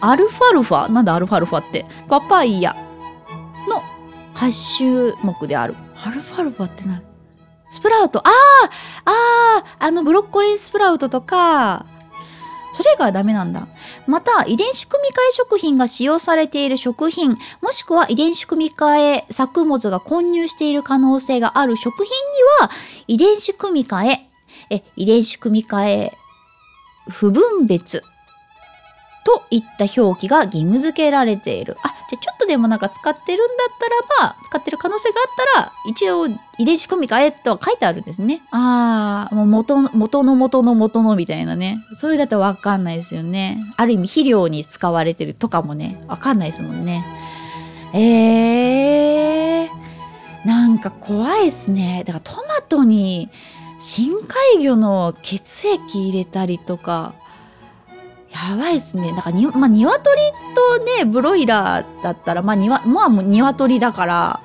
[0.00, 2.76] アルファルファなんだアルファルファってパパイヤ
[3.68, 3.82] の
[4.34, 5.74] 8種目である。
[6.04, 7.02] アルファルファって何？
[7.70, 8.20] スプラウト。
[8.20, 8.30] あー
[9.04, 11.86] あーあのブロッコリースプラウトとか
[12.76, 13.68] それがダメなんだ。
[14.06, 22.10] また、遺伝子組み換え食品が使用されている食品、もしくは遺伝子組み換え作物が混入している可能性がある食品に
[22.60, 22.70] は、
[23.06, 24.30] 遺伝子組み換え、
[24.70, 26.12] え遺伝子組み換え
[27.08, 28.02] 不分別
[29.24, 31.78] といった表記が義務付けられている。
[31.82, 33.68] あ、じゃあちょっとでもなんか使ってるんだっ
[34.18, 36.26] たらば、使ってる可能性があったら、一応
[36.58, 38.42] 遺伝子組み換えとは書いてあるんですね。
[38.50, 41.78] あー、もう元の、元の元の元のみたいなね。
[41.96, 43.58] それだとわかんないですよね。
[43.76, 47.04] ある意味肥料に使われてるとかもね、わかんないですもんね。
[47.94, 52.04] えー、なんか怖いですね。
[52.06, 53.30] だからトマトに
[53.78, 54.12] 深
[54.56, 57.14] 海魚の血液入れたりとか、
[58.34, 59.12] やばいですね。
[59.12, 60.20] だからに、まあ、鶏
[60.54, 64.40] とね、ブロイラーだったら、まあ、にわ、まあ、もう鶏だから、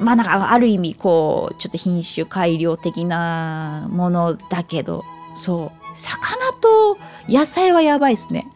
[0.00, 5.04] まあ、なんか、ある意味、こう、ちょっと品種改良的なものだけど、
[5.36, 8.48] そう、魚と野菜はやばいですね。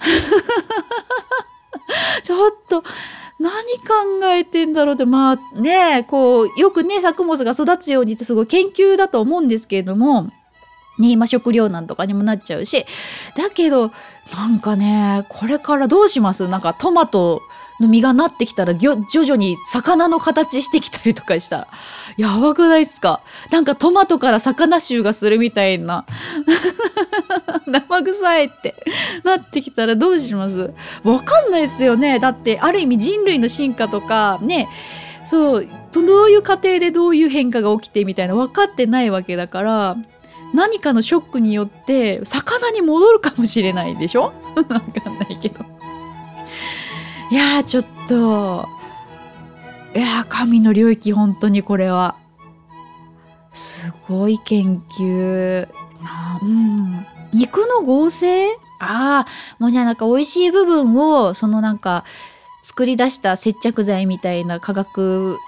[2.22, 2.82] ちょっと、
[3.38, 10.30] 何考えてんだろうって、まあね、こう、よくね、作物が育つようにってすごい研究だと思うんですけれども、
[11.00, 12.86] ね、今食糧難とかにもなっちゃうし
[13.36, 13.90] だけど
[14.36, 16.46] なんかねこれからどうします？
[16.46, 17.42] なんかトマト
[17.80, 21.56] の実がなってきたら徐々に魚の形してきたりとかした。
[21.56, 21.68] ら
[22.18, 23.22] やばくないですか？
[23.50, 26.04] なんかトマトから魚臭がするみたいな。
[27.66, 28.74] 生臭いって。
[29.24, 30.72] なってきたらどうします？
[31.02, 32.18] わかんないですよね。
[32.18, 34.68] だってある意味人類の進化とかね
[35.24, 39.96] そうどういう過程でどういう変化が起きてみたいな分かってないわけだから。
[40.54, 44.32] 何かのショックによって魚に戻るかもしれないでしょ？
[44.56, 45.64] わかんないけど。
[47.30, 48.68] いやーちょっと
[49.94, 52.16] いやー神の領域本当にこれは
[53.52, 55.68] すごい研究。
[56.42, 58.48] うん、肉の合成？
[58.82, 59.26] ああ
[59.58, 62.04] もうじゃあなんか美味しい部分をそのなんか
[62.62, 65.38] 作り出した接着剤みたいな化学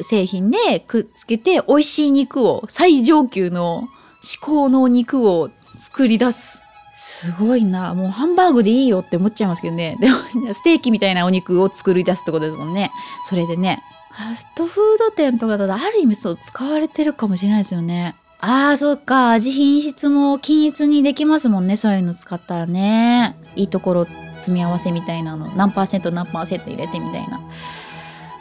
[0.00, 3.88] 製品でくっつけて美味しい肉を最上級の
[4.22, 6.62] 至高の肉を作り出す。
[6.94, 7.94] すごいな。
[7.94, 9.96] もうハンバーグでいいよって思っちゃいますけどね。
[10.00, 10.16] でも、
[10.54, 12.92] ステーキみたいなお肉を作り出すってことですもんね。
[13.24, 13.82] それでね。
[14.12, 18.14] ファストフード店とかだとある意味そう使われてるかもしれないですよね。
[18.40, 19.30] ああ、そっか。
[19.30, 21.76] 味品質も均一にできますもんね。
[21.76, 23.36] そういうの使ったらね。
[23.56, 24.06] いいところ
[24.40, 25.48] 積み合わせみたいなの。
[25.56, 27.40] 何パーセント何パーセント入れてみたいな。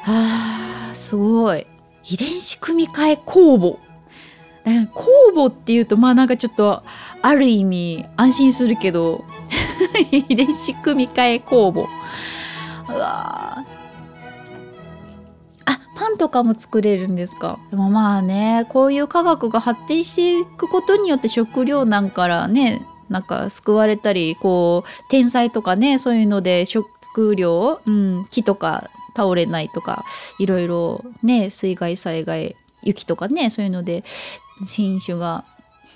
[0.06, 1.66] あー、すごい。
[2.10, 3.91] 遺伝子組み換え酵母。
[4.66, 6.84] 酵母っていうとまあなんかちょっと
[7.22, 9.24] ある意味安心するけど
[10.12, 13.58] 遺伝子組み換え酵母うわ
[15.66, 17.60] あパンとかも作れるんですか？
[17.70, 30.06] でもまあねこういう科学が発展していくことによって食糧難からねなんか救われたりこう天災とかねそういうので食料、うん、木とか倒れないとか
[30.40, 34.04] いろいろね水害災害雪とかねそういうので
[34.66, 35.44] 新種が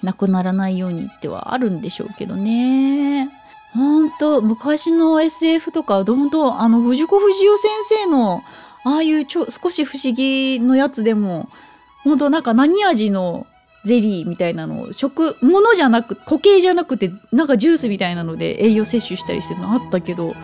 [0.04, 3.30] なくならないようにってはあるんでしょうけどね。
[3.74, 8.42] ほんと昔の SF とかどんどんあの藤子不二雄先生の
[8.86, 11.50] ああいうちょ少し不思議のやつでも
[12.04, 13.48] ほんとなんか何味の
[13.86, 20.36] ゼリーみたいなのを食物じゃなく固形じゃなくてなんかジュースみたいなので栄養摂取したりしてるのあったけど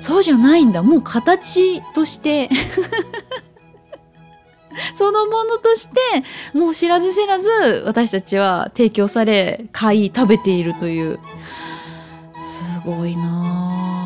[0.00, 2.50] そうじゃないんだもう形として
[4.94, 5.98] そのものとして
[6.58, 7.48] もう知らず知らず
[7.86, 11.18] 私たちは提供され買い食べているという。
[12.40, 14.04] すごいな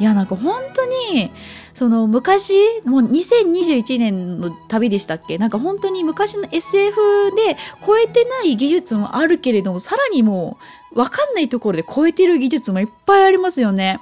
[0.00, 1.30] いやなんか本当に
[1.72, 2.52] その昔
[2.84, 5.38] もう2021年の旅でしたっけ？
[5.38, 10.58] なんか本当に昔の SF で超えてない技術もあるけれどもさらにも
[10.92, 14.00] う分かんないところで超えてる技術もいっぱいありますよね。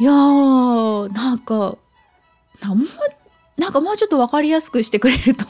[0.00, 1.76] いやーなんか
[3.58, 5.44] なんかもうちょっと分かりやすくしてくれると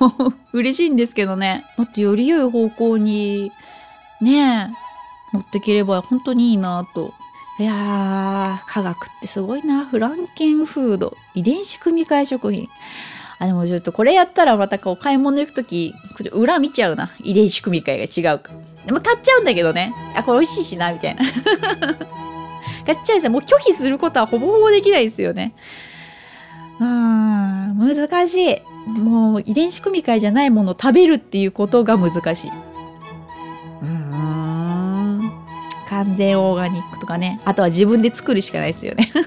[0.52, 1.66] 嬉しいんですけどね。
[1.76, 3.52] もっとより良い方向に
[4.22, 4.72] ね
[5.32, 7.12] 持ってければ本当にいいなと。
[7.58, 9.84] いやー科学ってすごいな。
[9.84, 12.68] フランケンフード遺伝子組み換え食品。
[13.40, 15.94] あでもちょっとこれやったらまたこう買い物行く時
[16.32, 17.10] 裏見ちゃうな。
[17.22, 18.52] 遺伝子組み換えが違うか。
[18.86, 19.92] でも買っちゃうんだけどね。
[20.16, 21.24] あこれ美味しいしなみたいな。
[22.86, 25.52] 買っちゃうんですよもう拒否することはほぼほぼできないですよね。
[26.80, 27.78] うん。
[27.78, 28.60] 難しい。
[28.88, 32.50] もう遺伝子組み換えじゃないものを食べるっていうことが難しい。
[33.82, 35.32] うん
[35.88, 37.40] 完全オーガニックとかね。
[37.44, 39.10] あとは自分で作るしかないですよね。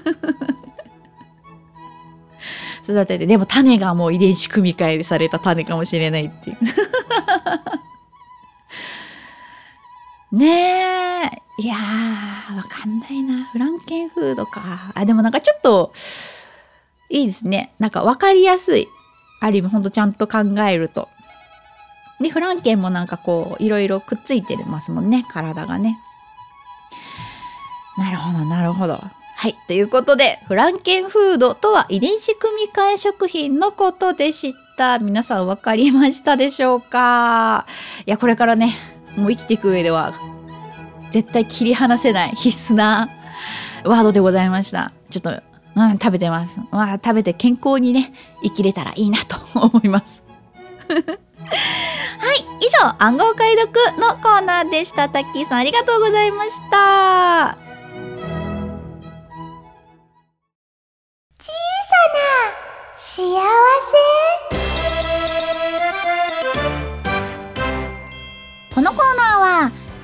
[2.82, 3.26] 育てて。
[3.26, 6.56] でも種がもう遺伝子組み換えされた種かもしれないっていう。
[10.36, 11.62] ねえ。
[11.62, 13.44] いやーわかんないな。
[13.44, 14.92] フランケンフードか。
[14.94, 15.92] あでもなんかちょっと
[17.12, 18.88] いいですねなんかわかりやすい
[19.40, 21.08] ある意味ほんとちゃんと考えると
[22.20, 25.98] でフランケンもなんかこういろいろくっついてますもんね体がね
[27.98, 29.02] なるほどなるほど
[29.34, 29.56] はい。
[29.66, 35.00] ということで、フランケンフードとは遺伝子組み換え食品のことでした。
[35.00, 37.66] 皆さん分かりましたでしょうか？
[38.06, 38.76] いや、これからね、
[39.16, 40.14] もう生きていく上では、
[41.10, 43.08] 絶対切り離せない必須な
[43.84, 44.92] ワードでございました。
[45.10, 45.42] ちょっと、
[45.74, 46.58] うん、食べてます。
[46.70, 50.22] まあ、食べて健康にね、生きれたらいいなと思います。
[50.88, 52.44] はい。
[52.60, 55.08] 以上、暗号解読のコーナーでした。
[55.08, 57.58] タッキーさん、ありがとうございました。
[61.38, 61.54] 小さ
[62.14, 62.52] な
[62.96, 63.40] 幸
[64.52, 64.61] せ？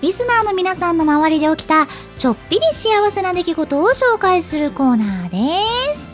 [0.01, 1.87] リスナーの皆さんの周りで起きた
[2.19, 6.11] ちょっぴり幸せな出来事を紹介するコーナーです。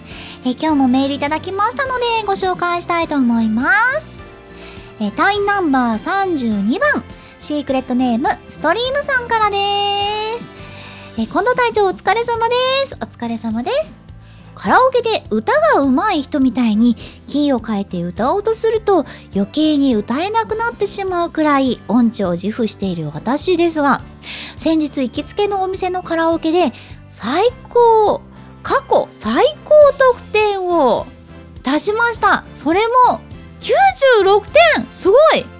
[0.47, 4.18] え今日もメールいただきましたのでご紹介したいと思います。
[5.01, 7.05] えタイナンバー32番
[7.38, 9.57] シークレットネームストリームさんからで
[10.38, 10.49] す。
[11.18, 12.55] え近藤隊長お疲れ様で
[12.87, 12.94] す。
[12.94, 14.04] お疲れ様です。
[14.64, 16.96] カラオケで歌が上手い人みたいに
[17.27, 24.00] キーを変えて歌おうとすると余計に歌えなくなってしまうくらい音痴を自負している私ですが
[24.57, 26.72] 先日行きつけのお店のカラオケで
[27.11, 28.22] 最高
[28.62, 31.05] 過去最高得点を
[31.62, 32.46] 出しました。
[32.55, 33.20] それも
[33.61, 34.40] 96
[34.77, 35.54] 点すごい！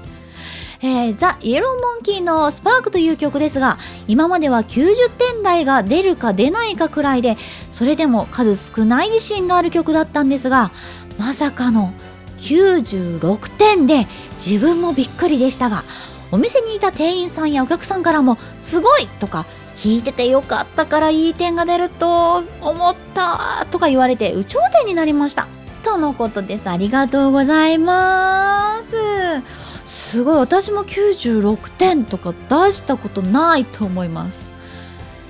[0.81, 7.37] えー、ザ・イエローモンキーのスパークという曲ですが今までは90点台が出るか出ないかくらいで
[7.73, 10.71] それでも数少ない自信がある曲だったんですが
[11.19, 11.93] まさかの
[12.39, 15.83] 96点で自分もびっくりでしたが
[16.31, 25.47] お店にいた店員さんやお客さんからも「すごい!」とか「聞いててよかったからいい点が出ると思った」とか言われて有頂天になりました
[25.83, 30.37] とのことですありがとうございますすごい。
[30.37, 34.55] 私も96点とか出したことないと思います。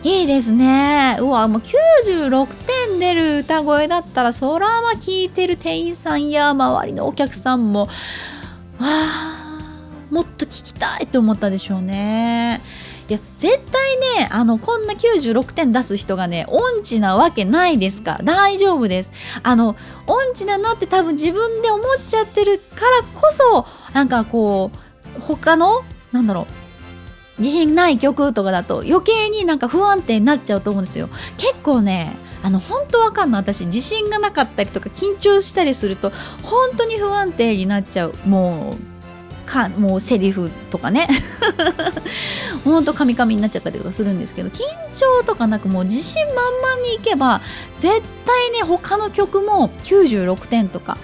[0.05, 1.17] いいですね。
[1.19, 2.47] うわもう96
[2.89, 7.89] 点出る歌声だったらそらま聞いてる店員さんや周りのお客さんもわ
[8.81, 9.65] あ
[10.11, 12.61] もっと聞きたいと思ったでしょうね。
[13.09, 18.19] いや絶対ねあのこんな96点出す人がね音痴なわけないですか。
[18.19, 19.11] ら大丈夫です。
[19.43, 24.71] あの音痴だなって多分自分で思っちゃってるからこそなんかこ
[25.17, 26.47] う他のなんだろ
[27.39, 31.09] う自信ない曲とかだと余計になんか不安定になっちゃうと思うんですよ。
[31.39, 33.41] 結構ねあの本当わかんない。
[33.41, 36.11] 私自信がなかったりとか緊張したりすると
[36.43, 38.15] 本当に不安定になっちゃう。
[38.27, 38.95] もう
[39.47, 41.09] かもうセリフとかね。
[42.65, 44.63] ほんとカミカミになっちゃったりとかするんですけど緊
[44.95, 47.43] 張とかなくもう自信満々にいけば
[47.79, 50.97] 絶対ね他の曲も96点とか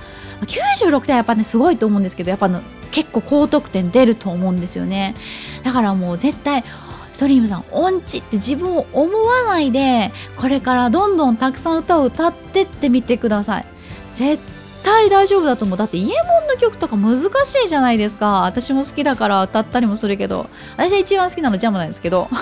[0.46, 2.48] 96点はやっぱねすごいと思うんですけどやっぱ
[2.90, 5.14] 結構高得点出ると思うんですよね。
[5.62, 6.64] だからもう絶対
[7.12, 13.66] ストリームさん音痴って自分を思わないでこれからどんどんたくさん歌を歌ってってみてください。
[14.14, 14.42] 絶
[14.82, 15.78] 対大丈夫だと思う。
[15.78, 16.12] だってイエモ
[16.44, 18.42] ンの曲とか難しいじゃないですか。
[18.42, 20.48] 私も好きだから歌ったりもするけど。
[20.76, 22.28] 私は一番好きなのジャムなんですけど。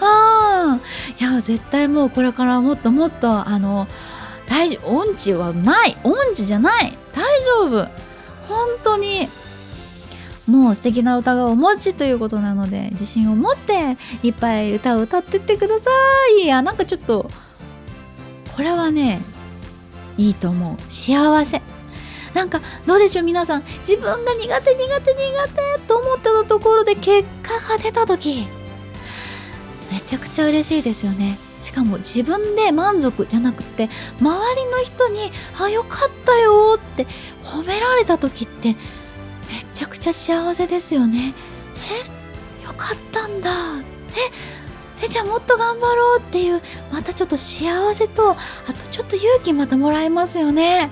[0.00, 0.78] ああ
[1.18, 3.86] いや絶対もうこれからもっともっとあの
[4.52, 5.96] 大音痴はない。
[6.04, 6.92] 音痴じゃない。
[7.14, 7.88] 大丈夫。
[8.46, 9.30] 本当に。
[10.46, 15.90] もう素敵な歌がお持ちということなので自信を持っていっぱい歌を歌ってってくださ
[16.38, 16.44] い。
[16.44, 17.30] いやなんかちょっと
[18.54, 19.22] これはね
[20.18, 20.76] いいと思う。
[20.86, 21.62] 幸せ。
[22.34, 23.62] なんかどうでしょう皆さん。
[23.88, 25.48] 自分が苦手苦手苦
[25.80, 28.46] 手と思ってたところで結果が出た時。
[29.90, 31.38] めちゃくちゃ嬉しいですよね。
[31.62, 33.88] しかも自分で満足じゃなくて
[34.20, 37.06] 周りの人に「あよかったよ」って
[37.44, 38.76] 褒められた時ってめ
[39.72, 41.34] ちゃくちゃ幸せですよね
[42.60, 42.64] え？
[42.66, 43.50] よかったんだ
[45.00, 45.04] え？
[45.04, 46.60] えじゃあもっと頑張ろうっていう
[46.92, 48.36] またちょっと幸せとあ
[48.72, 50.90] とちょっと勇気またもらえますよね。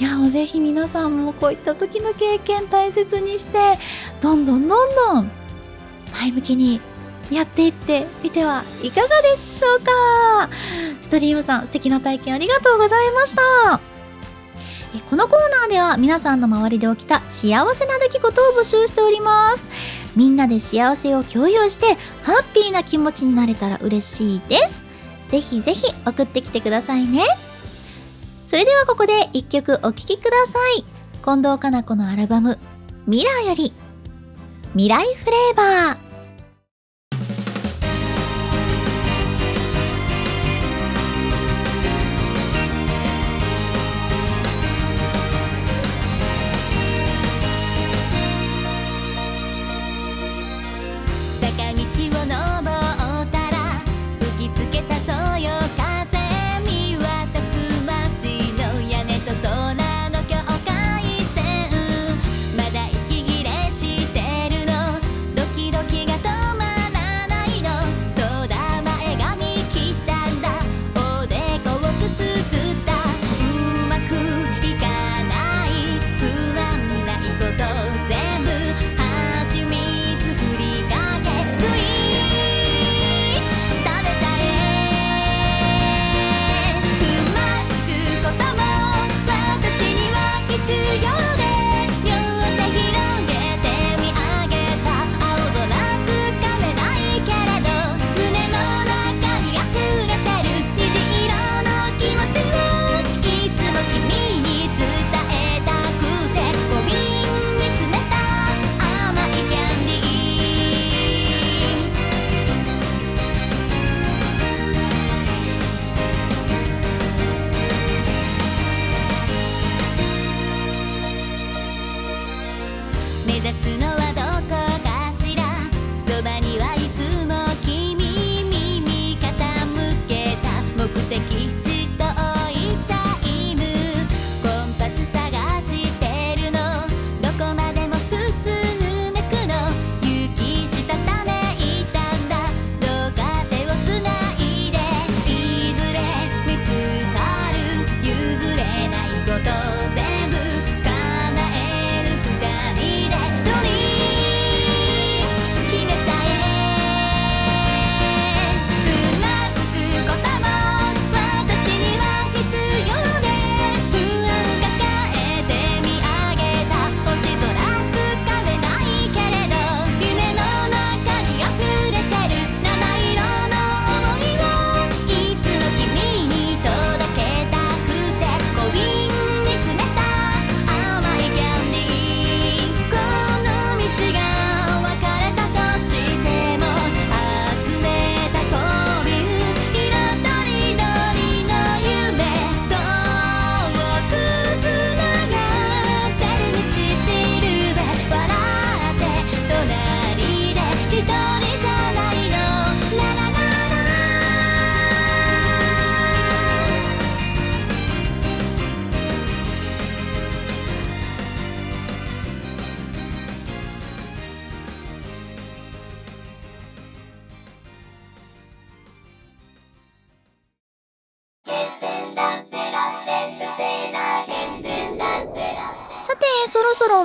[0.00, 3.78] いやもうぜひ皆さんもこういった時の経験大切にして
[4.20, 5.30] どんどんどんどん
[6.12, 6.80] 前向きに
[7.34, 10.48] やっていってみてはいかがでしょうか。
[11.02, 13.80] ストリームさん素敵な体験ありがとうございました。
[15.08, 19.68] このコーナーでは皆さんの周りで起きた幸せな出来事を募集しております。
[20.16, 24.82] みんなで幸せを共有してハッピーな気持ちになれたら嬉しいです。
[25.30, 27.24] ぜひぜひ送ってきてくださいね。
[28.44, 30.84] それではここで一曲お聴きください。
[31.24, 32.58] 近藤かな子のアルバム
[33.06, 33.72] 「ミラーより
[34.72, 36.01] 未来フレーバー。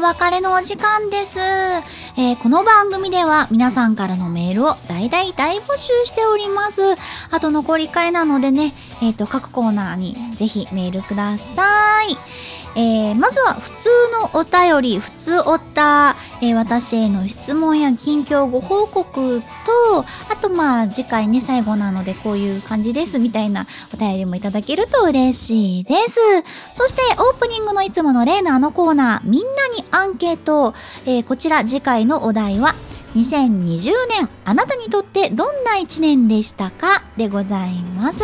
[0.08, 1.42] 別れのお時間です。
[2.16, 6.82] えーこの番組では皆さんからのメールを大大大募集しております。
[7.30, 12.18] あと残り回なのでね、えっ、と、各コーナーにぜひメールください。
[12.80, 19.42] えーまずは普通のお便り、普通おった、えー私への質問や近況ご報告
[19.92, 26.20] と、あとまあ次回ね、最後なのでこういう感じですみたいなお便りもいただけると嬉しいです。
[26.74, 30.74] そしてオープニングのいつもの例のあのコーナー、みんなにアンケート、
[31.06, 32.76] えーこちら次回のお題は、
[33.16, 38.24] 2020年あなたにとってどんな一年でしたかでございます。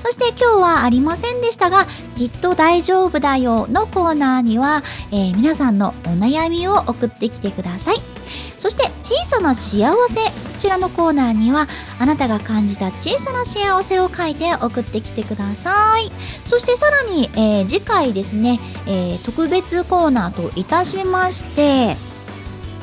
[0.00, 7.96] そして今日はありませんでしたが、きっと大丈夫だよのコーナーには、えー皆さんのお悩みを送ってきてください。
[8.58, 11.66] そして小さな幸せこちらのコーナーには
[11.98, 16.12] あなたが感じた小さな幸せを書いて送ってきてください
[16.46, 21.96] そしてさらに、えー次回ですね、えー特別コーナーといたしまして、え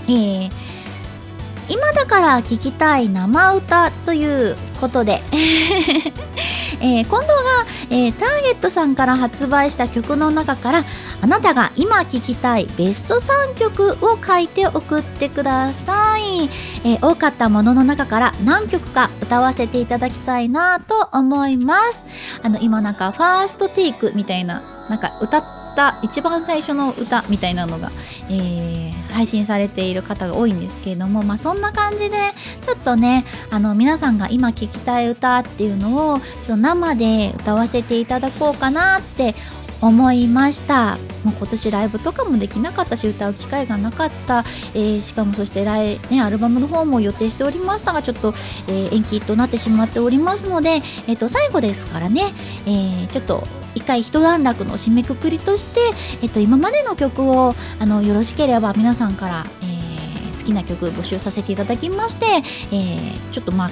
[0.07, 0.49] ー
[1.69, 5.21] 今だから聴きたい生歌ということで、
[6.81, 7.27] えー近藤が、
[7.89, 10.83] えーターゲットさんから発売した曲の中から
[11.21, 16.49] あなたが今聴きたいベスト3曲を書いて送ってください、
[16.85, 22.05] えー多かったものの中から何曲か歌わせていただきたいなと思います。
[22.41, 25.43] あの今なんかファーストテイクみたいななんか歌っ
[25.75, 27.91] た一番最初の歌みたいなのが、
[28.29, 28.88] えー
[29.19, 32.15] 配信されている方が多いんですけれども、まあ、そんな感じで
[32.61, 39.35] ちょっとねあの皆さんが今聴きたい歌っていうのをちょ生で歌わせていただこうかなって
[39.81, 40.97] 思いました。
[41.23, 48.33] もう今年ライブとかもできなかったし歌う機会がなかった、えーしかもそして来、ね、アルバムの方も予定しておりましたがちょっと、
[48.67, 50.69] えー延期となってしまっておりますので、
[51.07, 52.33] えー、と最後ですからね、
[52.65, 53.43] えーちょっと
[53.75, 55.79] 一回一段落の締めくくりとして、
[56.21, 59.79] えっと今までの曲をあのよろしければ皆さんから、えー
[60.39, 62.25] 好きな曲募集させていただきまして、
[62.71, 63.69] えーちょっとまあ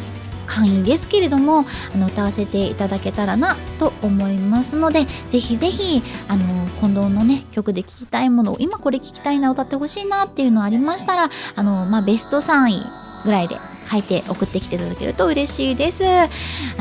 [0.48, 12.82] 簡易ですけれどもあの歌わせていただけたらなと思いますのでぜひぜひあの近藤のね曲で聴きたいものを今これ聴きたいな歌ってほしいなっていうのありましたらあの、まあ、ベスト3位
[13.24, 13.58] ぐらいで
[13.92, 16.04] 書いて送ってきていただけると嬉しいです。
[16.06, 16.28] あ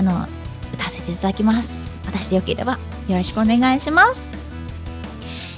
[0.02, 0.26] の
[0.72, 1.80] 歌わせていただきます。
[2.04, 2.95] 私でよければ。
[3.08, 4.22] よろしくお願いします。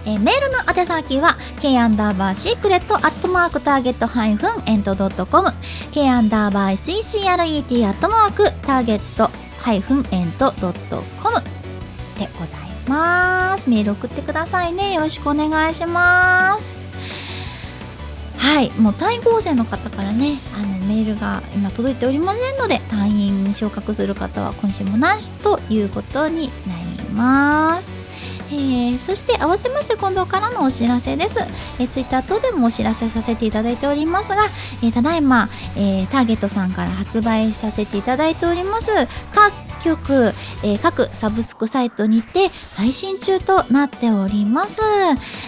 [0.04, 5.50] えーメールの宛先は k アンダーバーシークレットアットマークターゲットハイフンエントドットコム
[5.92, 11.36] k アンダーバー secret アットマークターゲットハイフンエントドットコム
[12.18, 13.68] でございます。
[13.68, 14.94] メール送ってくださいね。
[14.94, 16.78] よろしくお願いします。
[18.38, 18.70] はい。
[18.70, 26.87] もう単位合成の方からねあのメールが今届いておりませんので単位に昇格する方は今週もなしということになり
[27.18, 27.92] ます。
[28.50, 31.38] えーそして合わせまして近藤からのお知らせです、
[31.78, 34.38] えー、ツイッター等でもお知らせさせていただいておりますが、
[34.82, 38.90] えーただいま、えーターゲットさんから発売させていただいております。
[39.34, 39.52] 各
[39.84, 40.32] 曲、
[40.64, 44.80] えー各サブスクサイトにて配信中となっております、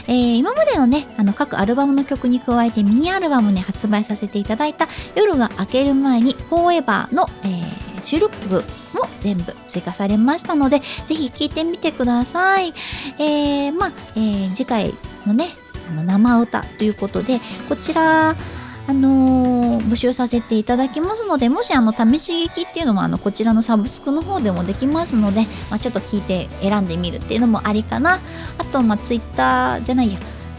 [0.06, 8.56] えー今までのねあの各アルバムの曲に加えてミニアルバムに発売させていただいた夜が明ける前に Forever の、えー収録部
[8.92, 12.72] も全部追加されましたのでぜひ聴いてみてください。
[13.18, 14.94] えーまあ、えー次回
[15.26, 15.50] のね
[15.90, 28.20] あの生歌ということでこちらあのー募集させていただきますのでもしあの試し聞きっていうのもあのこちらのサブスクの方でもできますので、まあ、ちょっと聞いて選んでみるっていうのもありかな
[28.58, 30.18] あとまあ Twitter じゃないや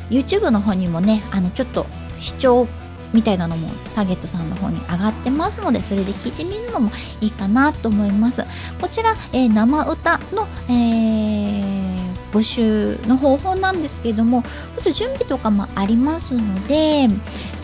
[0.09, 1.85] YouTube の方にもねあのちょっと
[2.19, 2.67] 視聴
[3.13, 8.43] みたいなのもターゲットさんの方に上がってますのでそれで聞いてみるのもいいかなと思います。
[8.79, 11.91] こちら、えー生歌の、えー
[12.31, 14.49] 募集の方法なんですけどもちょ
[14.81, 17.09] っと準備とかもありますので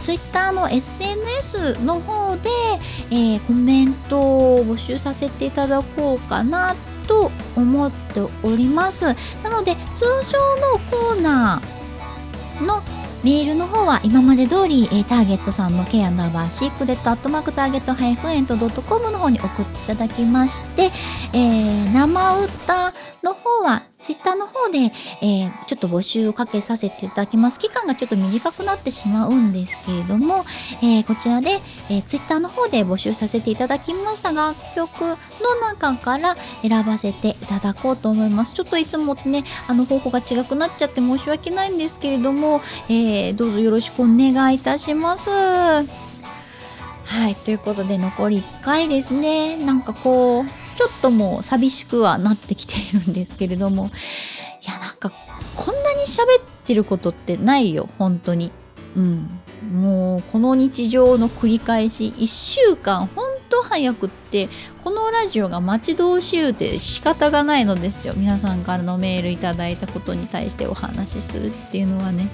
[0.02, 2.50] Twitter の SNS の方で、
[3.10, 6.76] えーコメントを募集させていただこうかな
[7.08, 9.06] と思っております。
[9.41, 12.84] なので通常のコーナーの
[13.24, 20.91] メールの方は今まで通り、えーターゲットさんの k アンダーバーシークレットアットマークターゲットハイフンエントドットコムの方に送っていただきまして、
[21.34, 22.93] えー生歌
[23.24, 24.91] の方はツイッターの方で、
[25.22, 27.60] えーちょっと募集をかけさせていただきます。
[27.60, 30.45] 期間がちょっと短くなってしまうんですけれども、
[30.82, 35.16] えーこちらで、えー、ツイッターの方で募集させていただきました楽曲の
[35.62, 38.54] 中から選ばせていただこうと思います。
[38.54, 45.30] ちょっといつもとねあの方法が違くなっちゃって申し訳ないんですけれども、えーどうぞよろしくお願いいたします。
[45.30, 45.84] は
[47.30, 49.58] いということで残り1回ですね。
[49.58, 53.89] なんかこうちょっともう寂しくはなってきているんですけれども。
[54.61, 55.11] いやなんか
[55.55, 58.51] こんなに喋ってることってないよ本当に。
[58.95, 59.39] うん。
[59.73, 64.49] もうこの日常の繰り返し1週間ほんと早くって
[64.84, 68.13] このラジオが待ち遠しゅうて仕方がないのですよ。
[68.15, 72.30] 皆さんからのメールいただいたことに対してお話しするっていうのはね。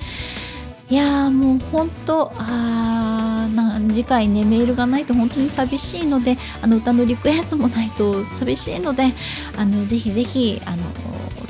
[0.90, 9.14] いやーもう本当あーな次回ねメールがないと本当に寂しいのであの歌のリクエストもないと寂しいので
[9.58, 10.84] あのぜひぜひあの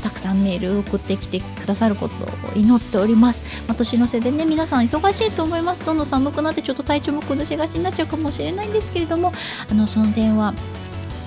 [0.01, 5.86] たくさんメール送ってきてくださることを祈っております、まあ、年の瀬でね皆さん忙しいと思います。
[5.86, 9.31] どんどん寒くなってちょっと体調も崩しがちになっちゃうかもしれないんですけれども
[9.69, 10.53] あのその点は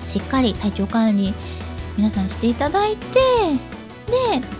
[0.07, 1.33] しっかり体調管理
[1.97, 3.76] 皆さんしていただいて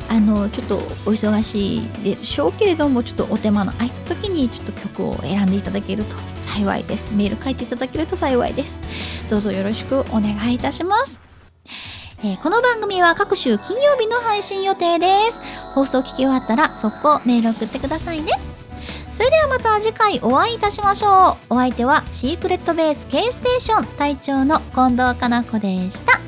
[0.10, 0.80] あのちょっとお
[1.12, 7.14] 忙しいでしょうけれどもちょっとお手間の空いた時にちょっと曲を選んでいただけると幸いです。
[7.14, 8.80] メール書いていただけると幸いです。
[9.30, 11.22] どうぞよろしくお願いいたします
[12.24, 15.40] えー、この番組は各週金曜日の配信予定です。
[15.76, 18.32] 放送聞き終わったら速攻メール送ってくださいね。
[19.14, 21.54] それではまた次回お会いいたしましょう。
[21.54, 26.20] お相手はシークレットベース K ステーション隊長の近藤かな子でした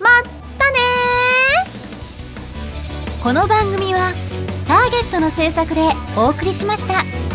[0.00, 0.35] また。
[3.26, 4.12] この番組は
[4.68, 5.80] ターゲットの制作で
[6.16, 7.25] お送りしました。